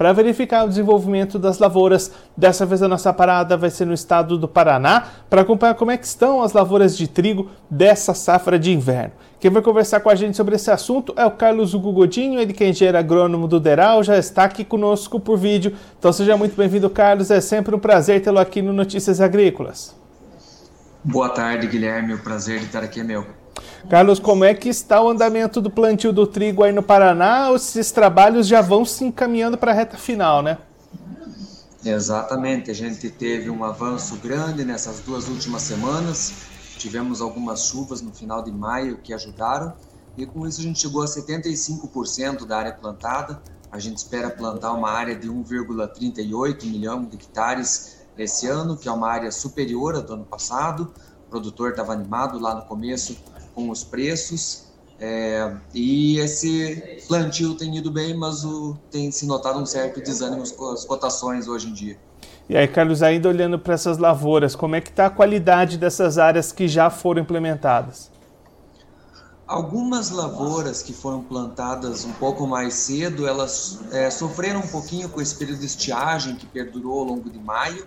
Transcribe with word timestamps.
para 0.00 0.14
verificar 0.14 0.64
o 0.64 0.68
desenvolvimento 0.70 1.38
das 1.38 1.58
lavouras. 1.58 2.10
Dessa 2.34 2.64
vez 2.64 2.82
a 2.82 2.88
nossa 2.88 3.12
parada 3.12 3.54
vai 3.54 3.68
ser 3.68 3.84
no 3.84 3.92
estado 3.92 4.38
do 4.38 4.48
Paraná 4.48 5.06
para 5.28 5.42
acompanhar 5.42 5.74
como 5.74 5.90
é 5.90 5.96
que 5.98 6.06
estão 6.06 6.42
as 6.42 6.54
lavouras 6.54 6.96
de 6.96 7.06
trigo 7.06 7.50
dessa 7.68 8.14
safra 8.14 8.58
de 8.58 8.72
inverno. 8.72 9.12
Quem 9.38 9.50
vai 9.50 9.60
conversar 9.60 10.00
com 10.00 10.08
a 10.08 10.14
gente 10.14 10.38
sobre 10.38 10.56
esse 10.56 10.70
assunto 10.70 11.12
é 11.18 11.26
o 11.26 11.30
Carlos 11.30 11.74
Hugo 11.74 11.92
Godinho, 11.92 12.40
ele 12.40 12.54
que 12.54 12.64
é 12.64 12.70
engenheiro 12.70 12.96
agrônomo 12.96 13.46
do 13.46 13.60
Deral, 13.60 14.02
já 14.02 14.16
está 14.16 14.44
aqui 14.44 14.64
conosco 14.64 15.20
por 15.20 15.36
vídeo. 15.36 15.76
Então 15.98 16.10
seja 16.14 16.34
muito 16.34 16.56
bem-vindo, 16.56 16.88
Carlos. 16.88 17.30
É 17.30 17.38
sempre 17.42 17.76
um 17.76 17.78
prazer 17.78 18.22
tê-lo 18.22 18.38
aqui 18.38 18.62
no 18.62 18.72
Notícias 18.72 19.20
Agrícolas. 19.20 19.94
Boa 21.04 21.28
tarde, 21.28 21.66
Guilherme. 21.66 22.14
O 22.14 22.22
prazer 22.22 22.60
de 22.60 22.64
estar 22.64 22.82
aqui 22.82 23.00
é 23.00 23.04
meu. 23.04 23.39
Carlos, 23.88 24.18
como 24.18 24.44
é 24.44 24.54
que 24.54 24.68
está 24.68 25.00
o 25.02 25.08
andamento 25.08 25.60
do 25.60 25.70
plantio 25.70 26.12
do 26.12 26.26
trigo 26.26 26.62
aí 26.62 26.72
no 26.72 26.82
Paraná? 26.82 27.50
Esses 27.54 27.90
trabalhos 27.90 28.46
já 28.46 28.60
vão 28.60 28.84
se 28.84 29.04
encaminhando 29.04 29.56
para 29.58 29.72
a 29.72 29.74
reta 29.74 29.96
final, 29.96 30.42
né? 30.42 30.58
Exatamente, 31.84 32.70
a 32.70 32.74
gente 32.74 33.08
teve 33.08 33.48
um 33.48 33.64
avanço 33.64 34.16
grande 34.16 34.64
nessas 34.64 35.00
duas 35.00 35.28
últimas 35.28 35.62
semanas. 35.62 36.32
Tivemos 36.76 37.22
algumas 37.22 37.64
chuvas 37.64 38.02
no 38.02 38.12
final 38.12 38.42
de 38.42 38.52
maio 38.52 38.98
que 38.98 39.14
ajudaram, 39.14 39.72
e 40.16 40.26
com 40.26 40.46
isso 40.46 40.60
a 40.60 40.62
gente 40.62 40.78
chegou 40.78 41.02
a 41.02 41.06
75% 41.06 42.46
da 42.46 42.58
área 42.58 42.72
plantada. 42.72 43.40
A 43.72 43.78
gente 43.78 43.96
espera 43.96 44.28
plantar 44.28 44.72
uma 44.72 44.90
área 44.90 45.16
de 45.16 45.28
1,38 45.28 46.64
milhão 46.64 47.04
de 47.04 47.16
hectares 47.16 48.00
esse 48.18 48.46
ano, 48.46 48.76
que 48.76 48.88
é 48.88 48.92
uma 48.92 49.08
área 49.08 49.32
superior 49.32 49.96
à 49.96 50.00
do 50.00 50.12
ano 50.12 50.24
passado. 50.24 50.92
O 51.26 51.30
produtor 51.30 51.70
estava 51.70 51.92
animado 51.92 52.38
lá 52.38 52.54
no 52.54 52.62
começo 52.62 53.16
com 53.54 53.70
os 53.70 53.84
preços. 53.84 54.70
É, 54.98 55.50
e 55.72 56.18
esse 56.18 57.02
plantio 57.08 57.54
tem 57.54 57.74
ido 57.76 57.90
bem, 57.90 58.14
mas 58.14 58.44
o, 58.44 58.76
tem 58.90 59.10
se 59.10 59.26
notado 59.26 59.58
um 59.58 59.64
certo 59.64 60.00
desânimo 60.02 60.48
com 60.50 60.70
as 60.70 60.84
cotações 60.84 61.48
hoje 61.48 61.68
em 61.68 61.72
dia. 61.72 61.98
E 62.50 62.56
aí, 62.56 62.68
Carlos, 62.68 63.02
ainda 63.02 63.28
olhando 63.28 63.58
para 63.58 63.74
essas 63.74 63.96
lavouras, 63.96 64.54
como 64.54 64.74
é 64.74 64.80
que 64.80 64.90
está 64.90 65.06
a 65.06 65.10
qualidade 65.10 65.78
dessas 65.78 66.18
áreas 66.18 66.52
que 66.52 66.68
já 66.68 66.90
foram 66.90 67.22
implementadas? 67.22 68.10
Algumas 69.46 70.10
lavouras 70.10 70.82
que 70.82 70.92
foram 70.92 71.22
plantadas 71.22 72.04
um 72.04 72.12
pouco 72.12 72.46
mais 72.46 72.74
cedo, 72.74 73.26
elas 73.26 73.78
é, 73.92 74.10
sofreram 74.10 74.60
um 74.60 74.66
pouquinho 74.66 75.08
com 75.08 75.20
esse 75.20 75.34
período 75.34 75.60
de 75.60 75.66
estiagem 75.66 76.36
que 76.36 76.46
perdurou 76.46 76.98
ao 76.98 77.04
longo 77.04 77.30
de 77.30 77.38
maio, 77.38 77.86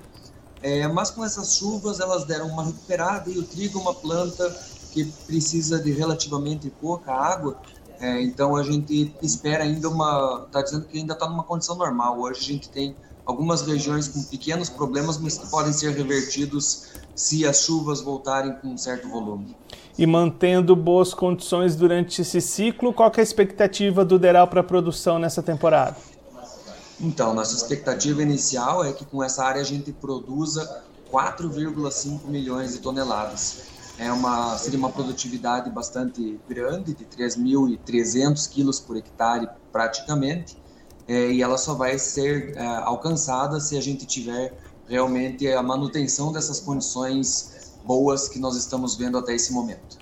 é, 0.61 0.87
mas 0.87 1.11
com 1.11 1.23
essas 1.23 1.55
chuvas 1.55 1.99
elas 1.99 2.25
deram 2.25 2.47
uma 2.47 2.63
recuperada 2.65 3.29
e 3.29 3.37
o 3.37 3.43
trigo 3.43 3.79
é 3.79 3.81
uma 3.81 3.93
planta 3.93 4.49
que 4.93 5.05
precisa 5.25 5.81
de 5.81 5.91
relativamente 5.91 6.69
pouca 6.69 7.11
água, 7.11 7.57
é, 7.99 8.21
então 8.21 8.55
a 8.55 8.63
gente 8.63 9.13
espera 9.21 9.63
ainda 9.63 9.89
uma. 9.89 10.43
Está 10.45 10.61
dizendo 10.61 10.85
que 10.85 10.97
ainda 10.97 11.13
está 11.13 11.27
numa 11.27 11.43
condição 11.43 11.75
normal. 11.75 12.19
Hoje 12.19 12.39
a 12.39 12.43
gente 12.43 12.69
tem 12.69 12.95
algumas 13.25 13.61
regiões 13.61 14.07
com 14.07 14.21
pequenos 14.23 14.69
problemas, 14.69 15.17
mas 15.17 15.37
que 15.37 15.49
podem 15.49 15.73
ser 15.73 15.91
revertidos 15.95 16.89
se 17.15 17.45
as 17.47 17.61
chuvas 17.61 18.01
voltarem 18.01 18.53
com 18.57 18.69
um 18.69 18.77
certo 18.77 19.07
volume. 19.07 19.55
E 19.97 20.05
mantendo 20.05 20.75
boas 20.75 21.13
condições 21.13 21.75
durante 21.75 22.21
esse 22.21 22.41
ciclo, 22.41 22.93
qual 22.93 23.11
é 23.15 23.19
a 23.19 23.23
expectativa 23.23 24.03
do 24.03 24.19
Deral 24.19 24.47
para 24.47 24.61
a 24.61 24.63
produção 24.63 25.17
nessa 25.17 25.41
temporada? 25.41 25.95
Então, 26.99 27.33
nossa 27.33 27.55
expectativa 27.55 28.21
inicial 28.21 28.83
é 28.83 28.91
que 28.91 29.05
com 29.05 29.23
essa 29.23 29.43
área 29.43 29.61
a 29.61 29.65
gente 29.65 29.91
produza 29.91 30.83
4,5 31.11 32.25
milhões 32.25 32.73
de 32.73 32.79
toneladas 32.79 33.72
é 33.97 34.11
uma, 34.11 34.57
seria 34.57 34.79
uma 34.79 34.89
produtividade 34.89 35.69
bastante 35.69 36.39
grande, 36.47 36.93
de 36.93 37.05
3.300 37.05 38.49
quilos 38.49 38.79
por 38.79 38.97
hectare 38.97 39.47
praticamente, 39.71 40.57
é, 41.07 41.31
e 41.31 41.41
ela 41.41 41.57
só 41.57 41.73
vai 41.73 41.99
ser 41.99 42.55
é, 42.55 42.65
alcançada 42.65 43.59
se 43.59 43.77
a 43.77 43.81
gente 43.81 44.05
tiver 44.05 44.57
realmente 44.87 45.47
a 45.47 45.61
manutenção 45.61 46.31
dessas 46.31 46.59
condições 46.59 47.73
boas 47.85 48.27
que 48.29 48.39
nós 48.39 48.55
estamos 48.55 48.95
vendo 48.95 49.17
até 49.17 49.35
esse 49.35 49.51
momento. 49.51 49.97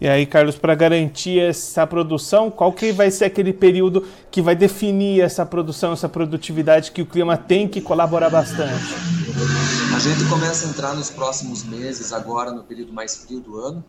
E 0.00 0.08
aí, 0.08 0.26
Carlos, 0.26 0.56
para 0.56 0.74
garantir 0.74 1.38
essa 1.38 1.86
produção, 1.86 2.50
qual 2.50 2.72
que 2.72 2.90
vai 2.92 3.10
ser 3.10 3.26
aquele 3.26 3.52
período 3.52 4.06
que 4.30 4.42
vai 4.42 4.56
definir 4.56 5.20
essa 5.20 5.46
produção, 5.46 5.92
essa 5.92 6.08
produtividade 6.08 6.90
que 6.90 7.00
o 7.00 7.06
clima 7.06 7.36
tem 7.36 7.68
que 7.68 7.80
colaborar 7.80 8.28
bastante? 8.28 8.94
A 9.94 9.98
gente 10.00 10.28
começa 10.28 10.66
a 10.66 10.70
entrar 10.70 10.94
nos 10.94 11.10
próximos 11.10 11.62
meses, 11.62 12.12
agora 12.12 12.50
no 12.50 12.64
período 12.64 12.92
mais 12.92 13.16
frio 13.16 13.40
do 13.40 13.58
ano, 13.58 13.84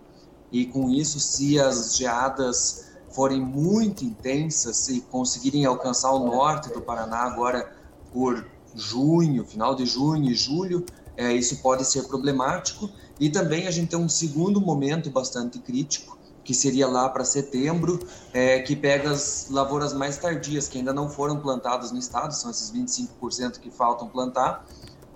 e 0.52 0.66
com 0.66 0.90
isso, 0.90 1.20
se 1.20 1.60
as 1.60 1.98
geadas 1.98 2.92
forem 3.10 3.42
muito 3.42 4.06
intensas 4.06 4.88
e 4.90 5.02
conseguirem 5.02 5.66
alcançar 5.66 6.12
o 6.12 6.26
norte 6.26 6.72
do 6.72 6.82
Paraná 6.82 7.24
agora 7.24 7.72
por 8.14 8.46
junho, 8.76 9.44
final 9.46 9.74
de 9.74 9.86
junho 9.86 10.30
e 10.30 10.36
julho, 10.36 10.86
é, 11.18 11.34
isso 11.34 11.62
pode 11.62 11.86
ser 11.86 12.04
problemático. 12.04 12.90
E 13.20 13.30
também 13.30 13.68
a 13.68 13.72
gente 13.72 13.90
tem 13.90 14.00
um 14.00 14.10
segundo 14.10 14.60
momento 14.60 15.10
bastante 15.10 15.60
crítico, 15.60 16.18
que 16.44 16.54
seria 16.54 16.88
lá 16.88 17.10
para 17.10 17.26
setembro, 17.26 18.08
é, 18.32 18.60
que 18.60 18.76
pega 18.76 19.12
as 19.12 19.48
lavouras 19.50 19.94
mais 19.94 20.18
tardias, 20.18 20.68
que 20.68 20.78
ainda 20.78 20.94
não 20.94 21.10
foram 21.10 21.40
plantadas 21.40 21.92
no 21.92 21.98
estado, 21.98 22.34
são 22.34 22.52
esses 22.52 22.72
25% 22.72 23.60
que 23.60 23.72
faltam 23.72 24.08
plantar, 24.08 24.66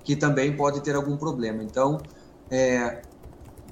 que 0.03 0.15
também 0.15 0.55
pode 0.55 0.81
ter 0.81 0.95
algum 0.95 1.17
problema. 1.17 1.63
Então, 1.63 1.97
é, 2.49 3.03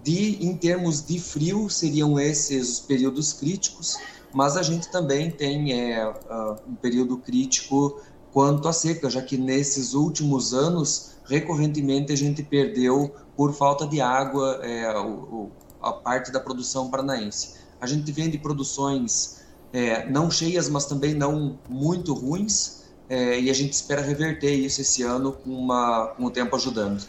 de, 0.04 0.46
em 0.46 0.56
termos 0.56 1.04
de 1.04 1.20
frio, 1.20 1.70
seriam 1.70 2.20
esses 2.20 2.70
os 2.70 2.80
períodos 2.80 3.34
críticos, 3.34 3.98
mas 4.32 4.56
a 4.56 4.62
gente 4.62 4.90
também 4.92 5.32
tem 5.32 5.74
é, 5.74 6.08
uh, 6.08 6.56
um 6.68 6.76
período 6.76 7.18
crítico 7.18 8.00
quanto 8.38 8.68
à 8.68 8.72
seca, 8.72 9.10
já 9.10 9.20
que 9.20 9.36
nesses 9.36 9.96
últimos 9.96 10.54
anos, 10.54 11.14
recorrentemente, 11.26 12.14
a 12.14 12.16
gente 12.16 12.44
perdeu, 12.44 13.12
por 13.36 13.52
falta 13.52 13.88
de 13.88 14.00
água, 14.00 14.60
é, 14.62 14.96
o, 15.00 15.50
a 15.82 15.92
parte 15.92 16.32
da 16.32 16.40
produção 16.40 16.92
paranaense. 16.92 17.56
A 17.82 17.88
gente 17.88 18.12
vende 18.12 18.38
produções 18.38 19.42
é, 19.74 20.08
não 20.08 20.30
cheias, 20.30 20.70
mas 20.70 20.86
também 20.86 21.16
não 21.16 21.58
muito 21.68 22.14
ruins, 22.14 22.84
é, 23.10 23.40
e 23.40 23.50
a 23.50 23.54
gente 23.56 23.74
espera 23.74 24.04
reverter 24.04 24.54
isso 24.54 24.82
esse 24.82 25.02
ano 25.02 25.32
com, 25.32 25.50
uma, 25.50 26.14
com 26.16 26.26
o 26.26 26.30
tempo 26.30 26.56
ajudando. 26.56 27.04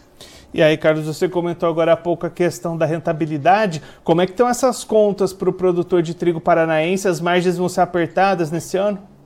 E 0.54 0.62
aí, 0.62 0.78
Carlos, 0.78 1.04
você 1.04 1.28
comentou 1.28 1.68
agora 1.68 1.92
há 1.92 1.96
pouco 1.98 2.24
a 2.24 2.30
questão 2.30 2.74
da 2.74 2.86
rentabilidade. 2.86 3.82
Como 4.02 4.22
é 4.22 4.24
que 4.24 4.32
estão 4.32 4.48
essas 4.48 4.82
contas 4.82 5.34
para 5.34 5.50
o 5.50 5.52
produtor 5.52 6.00
de 6.00 6.14
trigo 6.14 6.40
paranaense? 6.40 7.06
As 7.06 7.20
margens 7.20 7.58
vão 7.58 7.68
ser 7.68 7.82
apertadas 7.82 8.50
nesse 8.50 8.78
ano? 8.78 9.17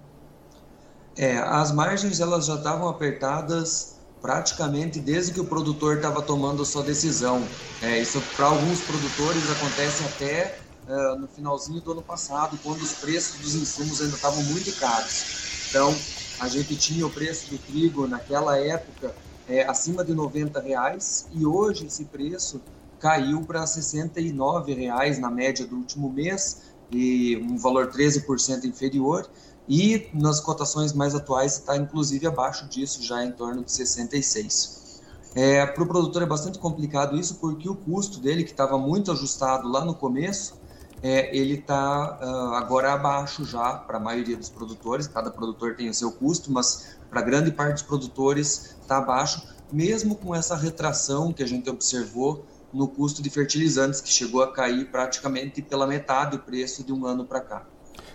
É, 1.16 1.36
as 1.38 1.72
margens 1.72 2.20
elas 2.20 2.46
já 2.46 2.54
estavam 2.54 2.88
apertadas 2.88 3.92
praticamente 4.20 5.00
desde 5.00 5.32
que 5.32 5.40
o 5.40 5.44
produtor 5.44 5.96
estava 5.96 6.22
tomando 6.22 6.64
sua 6.64 6.82
decisão. 6.82 7.46
É, 7.82 8.00
isso 8.00 8.20
para 8.36 8.46
alguns 8.46 8.80
produtores 8.80 9.50
acontece 9.50 10.04
até 10.04 10.60
uh, 10.86 11.18
no 11.18 11.26
finalzinho 11.26 11.80
do 11.80 11.92
ano 11.92 12.02
passado, 12.02 12.56
quando 12.62 12.80
os 12.80 12.92
preços 12.94 13.40
dos 13.40 13.54
insumos 13.56 14.00
ainda 14.00 14.14
estavam 14.14 14.42
muito 14.44 14.72
caros. 14.78 15.66
Então, 15.68 15.92
a 16.38 16.48
gente 16.48 16.76
tinha 16.76 17.04
o 17.06 17.10
preço 17.10 17.50
do 17.50 17.58
trigo 17.58 18.06
naquela 18.06 18.56
época 18.56 19.12
é, 19.48 19.64
acima 19.64 20.04
de 20.04 20.14
90 20.14 20.60
reais 20.60 21.26
e 21.32 21.44
hoje 21.44 21.86
esse 21.86 22.04
preço 22.04 22.62
caiu 22.98 23.44
para 23.44 23.66
69 23.66 24.74
reais 24.74 25.18
na 25.18 25.30
média 25.30 25.66
do 25.66 25.76
último 25.76 26.10
mês 26.10 26.60
e 26.88 27.36
um 27.38 27.56
valor 27.58 27.90
13% 27.90 28.64
inferior 28.64 29.28
e 29.68 30.08
nas 30.12 30.40
cotações 30.40 30.92
mais 30.92 31.14
atuais 31.14 31.58
está 31.58 31.76
inclusive 31.76 32.26
abaixo 32.26 32.68
disso 32.68 33.02
já 33.02 33.24
em 33.24 33.32
torno 33.32 33.64
de 33.64 33.72
66 33.72 35.00
é, 35.34 35.64
para 35.64 35.82
o 35.82 35.86
produtor 35.86 36.22
é 36.22 36.26
bastante 36.26 36.58
complicado 36.58 37.16
isso 37.16 37.36
porque 37.36 37.68
o 37.68 37.74
custo 37.74 38.20
dele 38.20 38.44
que 38.44 38.50
estava 38.50 38.76
muito 38.76 39.10
ajustado 39.12 39.68
lá 39.68 39.84
no 39.84 39.94
começo 39.94 40.60
é, 41.02 41.36
ele 41.36 41.54
está 41.54 42.18
uh, 42.22 42.24
ah, 42.24 42.58
agora 42.58 42.92
abaixo 42.92 43.44
já 43.44 43.74
para 43.74 43.96
a 43.96 44.00
maioria 44.00 44.36
dos 44.36 44.48
produtores. 44.48 45.08
Cada 45.08 45.30
produtor 45.32 45.74
tem 45.74 45.88
o 45.88 45.94
seu 45.94 46.12
custo, 46.12 46.52
mas 46.52 46.96
para 47.10 47.20
grande 47.22 47.50
parte 47.50 47.74
dos 47.74 47.82
produtores 47.82 48.76
está 48.80 48.98
abaixo, 48.98 49.42
mesmo 49.72 50.14
com 50.14 50.32
essa 50.32 50.54
retração 50.54 51.32
que 51.32 51.42
a 51.42 51.46
gente 51.46 51.68
observou 51.68 52.46
no 52.72 52.86
custo 52.86 53.20
de 53.20 53.28
fertilizantes, 53.28 54.00
que 54.00 54.08
chegou 54.08 54.42
a 54.42 54.52
cair 54.52 54.90
praticamente 54.90 55.60
pela 55.60 55.86
metade 55.86 56.36
do 56.36 56.38
preço 56.38 56.84
de 56.84 56.92
um 56.92 57.04
ano 57.04 57.24
para 57.24 57.40
cá. 57.40 57.66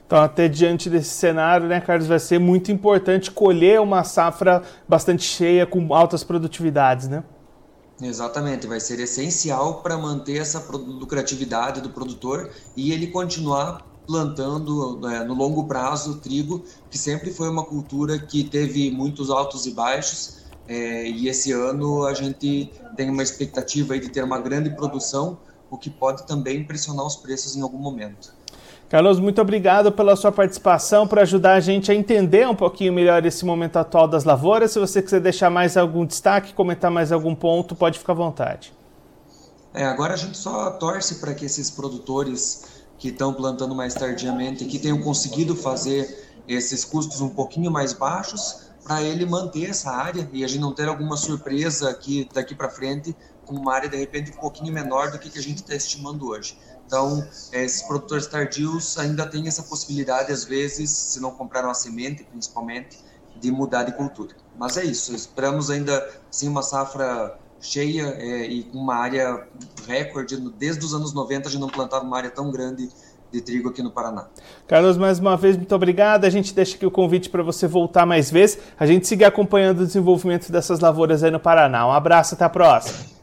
Então, 0.08 0.20
até 0.20 0.48
diante 0.48 0.90
desse 0.90 1.10
cenário, 1.10 1.68
né, 1.68 1.82
Carlos, 1.82 2.08
vai 2.08 2.20
ser 2.20 2.40
muito 2.40 2.72
importante 2.72 3.30
colher 3.30 3.82
uma 3.82 4.04
safra 4.06 4.64
bastante 4.88 5.24
cheia, 5.24 5.66
com 5.66 5.94
altas 5.94 6.24
produtividades, 6.24 7.10
né? 7.10 7.24
Exatamente, 8.02 8.68
vai 8.68 8.80
ser 8.80 9.00
essencial 9.00 9.82
para 9.82 9.98
manter 9.98 10.38
essa 10.38 10.64
lucratividade 10.72 11.82
do 11.82 11.90
produtor 11.90 12.50
e 12.76 12.92
ele 12.94 13.08
continuar 13.08 13.86
plantando 14.06 15.00
né, 15.02 15.24
no 15.24 15.34
longo 15.34 15.68
prazo 15.68 16.20
trigo, 16.20 16.64
que 16.90 16.98
sempre 16.98 17.34
foi 17.34 17.50
uma 17.50 17.66
cultura 17.66 18.18
que 18.20 18.44
teve 18.44 18.90
muitos 18.92 19.30
altos 19.30 19.66
e 19.66 19.72
baixos 19.72 20.38
É, 20.70 21.10
e 21.10 21.30
esse 21.30 21.52
ano 21.54 22.06
a 22.06 22.14
gente 22.14 22.72
tem 22.96 23.10
uma 23.10 23.24
expectativa 23.24 23.98
de 23.98 24.10
ter 24.10 24.24
uma 24.24 24.40
grande 24.40 24.70
produção, 24.76 25.40
o 25.70 25.78
que 25.78 25.90
pode 25.90 26.28
também 26.28 26.66
pressionar 26.66 27.06
os 27.06 27.16
preços 27.16 27.56
em 27.56 27.62
algum 27.62 27.78
momento. 27.78 28.34
Carlos, 28.90 29.20
muito 29.20 29.42
obrigado 29.42 29.92
pela 29.92 30.16
sua 30.16 30.32
participação 30.32 31.06
para 31.06 31.24
ajudar 31.24 31.56
a 31.56 31.60
gente 31.60 31.92
a 31.92 31.96
entender 31.96 32.48
um 32.48 32.56
pouquinho 32.56 32.94
melhor 32.94 33.26
esse 33.26 33.46
momento 33.46 33.76
atual 33.76 34.08
das 34.08 34.24
lavouras. 34.24 34.72
Se 34.72 34.80
você 34.80 35.02
quiser 35.02 35.20
deixar 35.20 35.50
mais 35.50 35.76
algum 35.76 36.06
destaque, 36.06 36.54
comentar 36.54 36.90
mais 36.90 37.12
algum 37.12 37.36
ponto, 37.36 37.76
pode 37.76 38.00
ficar 38.00 38.14
à 38.14 38.16
vontade. 38.16 38.74
É, 39.74 39.84
agora 39.84 40.14
a 40.14 40.18
gente 40.18 40.38
só 40.38 40.72
torce 40.72 41.16
para 41.16 41.34
que 41.34 41.46
esses 41.46 41.70
produtores 41.70 42.64
que 42.98 43.10
estão 43.10 43.34
plantando 43.34 43.76
mais 43.76 43.94
tardiamente, 43.94 44.64
que 44.64 44.80
tenham 44.80 45.02
conseguido 45.02 45.54
fazer 45.54 46.26
esses 46.48 46.86
custos 46.86 47.20
um 47.20 47.30
pouquinho 47.30 47.70
mais 47.70 47.92
baixos, 47.92 48.68
para 48.86 49.04
ele 49.04 49.26
manter 49.26 49.70
essa 49.70 49.92
área 49.92 50.30
e 50.32 50.46
a 50.46 50.48
gente 50.48 50.62
não 50.62 50.74
ter 50.74 50.88
alguma 50.88 51.18
surpresa 51.18 51.90
aqui 51.90 52.28
daqui 52.34 52.56
para 52.56 52.70
frente 52.70 53.14
com 53.48 53.56
uma 53.56 53.74
área 53.74 53.90
de 53.90 53.98
repente 53.98 54.32
um 54.32 54.40
pouquinho 54.40 54.74
menor 54.74 55.12
do 55.12 55.18
que, 55.18 55.30
que 55.30 55.40
a 55.40 55.42
gente 55.42 55.58
está 55.58 55.74
estimando 55.74 56.28
hoje. 56.28 56.58
Então, 56.86 57.26
é, 57.52 57.64
esses 57.64 57.82
produtores 57.82 58.28
tardios 58.28 58.98
ainda 58.98 59.26
têm 59.26 59.48
essa 59.48 59.64
possibilidade, 59.64 60.32
às 60.32 60.46
vezes, 60.46 60.90
se 60.90 61.20
não 61.20 61.32
compraram 61.32 61.70
a 61.70 61.74
semente, 61.74 62.24
principalmente, 62.24 62.98
de 63.40 63.52
mudar 63.52 63.84
de 63.84 63.92
cultura. 63.94 64.36
Mas 64.58 64.78
é 64.78 64.86
isso, 64.86 65.14
esperamos 65.14 65.70
ainda 65.70 66.08
sim 66.30 66.48
uma 66.48 66.64
safra 66.64 67.38
cheia 67.60 68.16
é, 68.18 68.46
e 68.46 68.64
com 68.64 68.78
uma 68.78 68.96
área 68.96 69.48
recorde. 69.88 70.38
Desde 70.58 70.86
os 70.86 70.94
anos 70.94 71.14
90 71.14 71.48
a 71.48 71.52
gente 71.52 71.62
não 71.62 71.70
plantava 71.70 72.04
uma 72.04 72.18
área 72.18 72.30
tão 72.30 72.52
grande 72.52 72.90
de 73.32 73.42
trigo 73.42 73.70
aqui 73.70 73.84
no 73.84 73.92
Paraná. 73.92 74.28
Carlos, 74.66 74.98
mais 74.98 75.20
uma 75.20 75.36
vez, 75.36 75.58
muito 75.58 75.76
obrigado. 75.76 76.26
A 76.26 76.30
gente 76.30 76.54
deixa 76.54 76.76
aqui 76.76 76.86
o 76.86 76.92
convite 76.92 77.30
para 77.30 77.44
você 77.44 77.68
voltar 77.68 78.06
mais 78.06 78.32
vezes. 78.32 78.60
A 78.80 78.86
gente 78.86 79.08
seguir 79.08 79.26
acompanhando 79.26 79.82
o 79.82 79.86
desenvolvimento 79.86 80.52
dessas 80.52 80.80
lavouras 80.80 81.24
aí 81.24 81.32
no 81.32 81.40
Paraná. 81.40 81.86
Um 81.86 81.92
abraço, 81.92 82.36
até 82.36 82.46
a 82.46 82.50
próxima. 82.50 83.17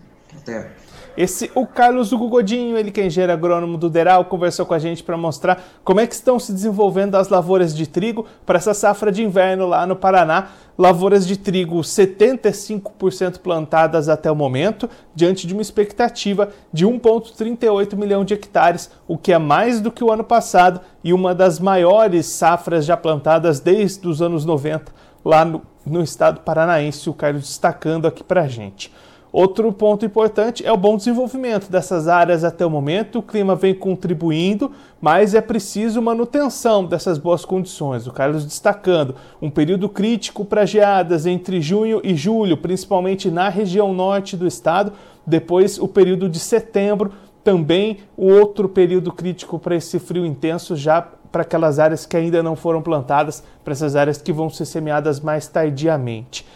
Até. 0.45 0.71
Esse, 1.17 1.49
o 1.55 1.65
Carlos 1.65 2.11
Hugo 2.11 2.29
Godinho, 2.29 2.77
ele 2.77 2.91
que 2.91 3.01
é 3.01 3.07
engenheiro 3.07 3.33
agrônomo 3.33 3.79
do 3.79 3.89
Deral, 3.89 4.25
conversou 4.25 4.67
com 4.67 4.75
a 4.75 4.81
gente 4.81 5.03
para 5.03 5.17
mostrar 5.17 5.63
como 5.85 6.01
é 6.01 6.07
que 6.09 6.15
estão 6.15 6.41
se 6.41 6.53
desenvolvendo 6.53 7.15
as 7.15 7.29
lavouras 7.29 7.75
de 7.75 7.87
trigo 7.87 8.27
para 8.45 8.59
essa 8.59 8.75
safra 8.75 9.13
de 9.13 9.23
inverno 9.23 9.67
lá 9.67 9.87
no 9.87 9.95
Paraná. 9.95 10.49
Lavouras 10.77 11.25
de 11.25 11.37
trigo 11.37 11.79
75% 11.79 13.39
plantadas 13.39 14.09
até 14.09 14.29
o 14.29 14.35
momento, 14.35 14.91
diante 15.15 15.47
de 15.47 15.53
uma 15.53 15.63
expectativa 15.63 16.49
de 16.73 16.85
1,38 16.85 17.95
milhão 17.95 18.25
de 18.25 18.35
hectares, 18.35 18.91
o 19.07 19.17
que 19.17 19.33
é 19.33 19.39
mais 19.39 19.81
do 19.81 19.93
que 19.93 20.03
o 20.03 20.11
ano 20.11 20.25
passado 20.25 20.81
e 21.05 21.13
uma 21.13 21.33
das 21.33 21.61
maiores 21.61 22.27
safras 22.27 22.85
já 22.85 22.97
plantadas 22.97 23.61
desde 23.61 24.09
os 24.09 24.21
anos 24.21 24.45
90 24.45 24.93
lá 25.25 25.45
no, 25.45 25.63
no 25.87 26.03
estado 26.03 26.41
paranaense, 26.41 27.09
o 27.09 27.15
Carlos 27.15 27.43
destacando 27.43 28.07
aqui 28.07 28.25
para 28.25 28.43
a 28.43 28.49
gente. 28.49 28.93
Outro 29.37 29.73
ponto 29.73 30.07
importante 30.07 30.65
é 30.65 30.71
o 30.71 30.77
bom 30.77 30.97
desenvolvimento 30.97 31.69
dessas 31.69 32.07
áreas 32.07 32.45
até 32.45 32.65
o 32.65 32.71
momento. 32.71 33.19
O 33.19 33.23
clima 33.23 33.57
vem 33.57 33.75
contribuindo, 33.75 34.71
mas 35.01 35.35
é 35.35 35.41
preciso 35.41 36.01
manutenção 36.01 36.85
dessas 36.85 37.19
boas 37.19 37.45
condições. 37.45 38.07
O 38.07 38.13
Carlos 38.13 38.45
destacando 38.45 39.17
um 39.43 39.51
período 39.51 39.89
crítico 39.89 40.45
para 40.45 40.65
geadas 40.65 41.27
entre 41.27 41.61
junho 41.61 42.01
e 42.05 42.15
julho, 42.15 42.57
principalmente 42.57 43.29
na 43.29 43.49
região 43.49 43.93
norte 43.93 44.37
do 44.37 44.47
estado. 44.47 44.93
Depois, 45.27 45.81
o 45.81 45.89
período 45.89 46.29
de 46.29 46.39
setembro, 46.39 47.11
também 47.43 47.99
o 48.17 48.27
outro 48.29 48.69
período 48.69 49.11
crítico 49.11 49.59
para 49.59 49.75
esse 49.75 49.99
frio 49.99 50.25
intenso, 50.25 50.77
já 50.77 51.03
para 51.03 51.43
aquelas 51.43 51.81
áreas 51.81 52.07
que 52.07 52.17
ainda 52.17 52.41
não 52.41 52.55
foram 52.55 52.81
plantadas, 52.81 53.43
para 53.65 53.73
essas 53.73 53.97
áreas 53.97 54.23
que 54.23 54.33
vão 54.33 54.49
ser 54.49 54.65
semeadas 54.65 55.19
mais 55.19 55.49
tardiamente. 55.49 56.47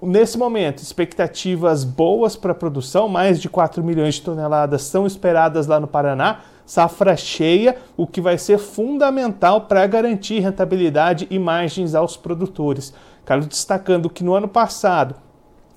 Nesse 0.00 0.36
momento, 0.36 0.82
expectativas 0.82 1.82
boas 1.82 2.36
para 2.36 2.52
a 2.52 2.54
produção, 2.54 3.08
mais 3.08 3.40
de 3.40 3.48
4 3.48 3.82
milhões 3.82 4.16
de 4.16 4.22
toneladas 4.22 4.82
são 4.82 5.06
esperadas 5.06 5.66
lá 5.66 5.80
no 5.80 5.86
Paraná, 5.86 6.40
safra 6.66 7.16
cheia, 7.16 7.76
o 7.96 8.06
que 8.06 8.20
vai 8.20 8.36
ser 8.36 8.58
fundamental 8.58 9.62
para 9.62 9.86
garantir 9.86 10.40
rentabilidade 10.40 11.26
e 11.30 11.38
margens 11.38 11.94
aos 11.94 12.14
produtores. 12.14 12.92
Carlos 13.24 13.46
destacando 13.46 14.10
que 14.10 14.22
no 14.22 14.34
ano 14.34 14.48
passado, 14.48 15.14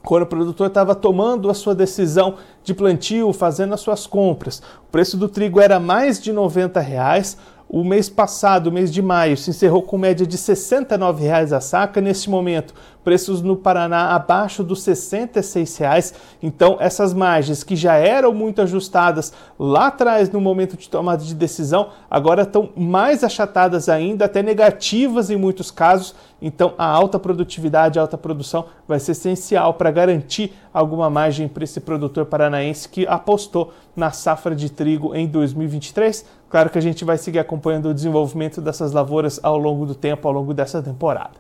quando 0.04 0.24
o 0.24 0.27
produtor 0.27 0.68
estava 0.68 0.94
tomando 0.94 1.50
a 1.50 1.54
sua 1.54 1.74
decisão 1.74 2.36
de 2.62 2.74
plantio, 2.74 3.31
fazendo 3.31 3.74
as 3.74 3.80
suas 3.80 4.06
compras, 4.06 4.62
o 4.83 4.92
preço 4.92 5.16
do 5.16 5.30
trigo 5.30 5.62
era 5.62 5.80
mais 5.80 6.21
de 6.21 6.33
90 6.33 6.77
reais, 6.81 7.38
o 7.69 7.83
mês 7.83 8.10
passado, 8.10 8.71
mês 8.71 8.92
de 8.92 9.00
maio, 9.00 9.38
se 9.38 9.51
encerrou 9.51 9.83
com 9.83 9.95
média 9.95 10.25
de 10.25 10.36
R$ 10.36 10.42
69,00 10.42 11.56
a 11.56 11.62
saca. 11.62 12.01
Neste 12.01 12.27
momento, 12.27 12.74
preços 13.04 13.44
no 13.44 13.56
Paraná 13.56 14.16
abaixo 14.16 14.63
dos 14.63 14.86
R$ 14.88 14.94
66,00. 14.94 16.16
Então, 16.42 16.77
essas 16.80 17.13
margens 17.13 17.63
que 17.63 17.75
já 17.75 17.94
eram 17.94 18.33
muito 18.33 18.60
ajustadas 18.60 19.31
lá 19.60 19.88
atrás 19.88 20.31
no 20.31 20.42
momento 20.42 20.75
de 20.75 20.89
tomada 20.89 21.24
de 21.24 21.36
decisão, 21.36 21.89
agora 22.10 22.42
estão 22.42 22.71
mais 22.75 23.24
achatadas 23.24 23.88
ainda, 23.88 24.25
até 24.25 24.42
negativas 24.42 25.30
em 25.30 25.36
muitos 25.36 25.69
casos. 25.69 26.16
Então, 26.41 26.74
a 26.77 26.86
alta 26.86 27.19
produtividade, 27.19 28.00
a 28.00 28.01
alta 28.01 28.18
produção 28.18 28.65
vai 28.88 29.00
ser 29.00 29.12
essencial 29.12 29.74
para 29.74 29.91
garantir 29.91 30.53
alguma 30.74 31.09
margem 31.09 31.47
para 31.47 31.63
esse 31.63 31.80
produtor 31.80 32.25
paranaense 32.25 32.88
que 32.88 33.06
apostou 33.07 33.74
na 33.95 34.12
safra 34.12 34.56
de 34.56 34.69
trigo 34.69 35.13
em 35.15 35.27
2023 35.27 36.39
Claro 36.50 36.69
que 36.71 36.80
a 36.80 36.81
gente 36.81 37.06
vai 37.06 37.18
seguir 37.18 37.39
acompanhando 37.39 37.89
o 37.89 37.94
desenvolvimento 37.94 38.59
dessas 38.59 38.91
lavouras 38.91 39.39
ao 39.44 39.57
longo 39.57 39.86
do 39.86 39.94
tempo, 39.94 40.27
ao 40.27 40.33
longo 40.33 40.51
dessa 40.51 40.81
temporada. 40.81 41.33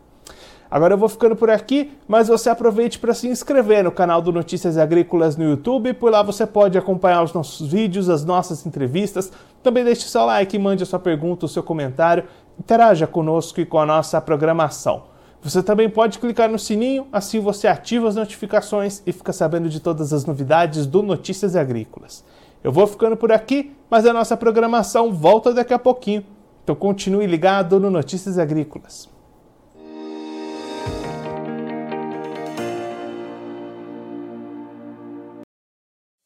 Agora 0.69 0.93
eu 0.93 0.99
vou 0.99 1.09
ficando 1.09 1.35
por 1.35 1.49
aqui, 1.49 1.97
mas 2.07 2.27
você 2.27 2.47
aproveite 2.47 2.99
para 2.99 3.11
se 3.15 3.27
inscrever 3.27 3.83
no 3.83 3.91
canal 3.91 4.21
do 4.21 4.31
Notícias 4.31 4.77
Agrícolas 4.77 5.35
no 5.35 5.43
YouTube, 5.43 5.95
por 5.95 6.11
lá 6.11 6.21
você 6.21 6.45
pode 6.45 6.77
acompanhar 6.77 7.23
os 7.23 7.33
nossos 7.33 7.71
vídeos, 7.71 8.07
as 8.07 8.23
nossas 8.23 8.63
entrevistas. 8.67 9.31
Também 9.63 9.83
deixe 9.83 10.07
seu 10.07 10.25
like, 10.25 10.59
mande 10.59 10.83
a 10.83 10.85
sua 10.85 10.99
pergunta, 10.99 11.47
o 11.47 11.49
seu 11.49 11.63
comentário, 11.63 12.25
interaja 12.59 13.07
conosco 13.07 13.61
e 13.61 13.65
com 13.65 13.79
a 13.79 13.85
nossa 13.85 14.19
programação. 14.19 15.03
Você 15.41 15.63
também 15.63 15.89
pode 15.89 16.19
clicar 16.19 16.49
no 16.49 16.59
sininho, 16.59 17.07
assim 17.13 17.39
você 17.39 17.67
ativa 17.67 18.09
as 18.09 18.15
notificações 18.15 19.01
e 19.07 19.13
fica 19.13 19.31
sabendo 19.31 19.69
de 19.69 19.79
todas 19.79 20.11
as 20.11 20.25
novidades 20.25 20.85
do 20.85 21.01
Notícias 21.01 21.55
Agrícolas. 21.55 22.25
Eu 22.61 22.73
vou 22.73 22.85
ficando 22.85 23.15
por 23.15 23.31
aqui, 23.31 23.73
mas 23.89 24.05
a 24.05 24.11
nossa 24.11 24.35
programação 24.35 25.13
volta 25.13 25.53
daqui 25.53 25.73
a 25.73 25.79
pouquinho. 25.79 26.25
Então 26.63 26.75
continue 26.75 27.25
ligado 27.25 27.79
no 27.79 27.89
Notícias 27.89 28.37
Agrícolas. 28.37 29.09